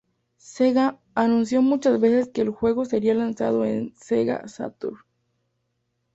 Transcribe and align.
Sega 0.39 0.99
anunció 1.13 1.61
muchas 1.61 1.99
veces 2.01 2.27
que 2.29 2.41
el 2.41 2.49
juego 2.49 2.85
sería 2.85 3.13
lanzado 3.13 3.65
en 3.65 3.93
Sega 3.95 4.47
Saturn. 4.47 4.97